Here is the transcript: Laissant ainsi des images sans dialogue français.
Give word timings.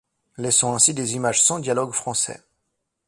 Laissant 0.39 0.73
ainsi 0.73 0.95
des 0.95 1.13
images 1.13 1.43
sans 1.43 1.59
dialogue 1.59 1.91
français. 1.91 2.41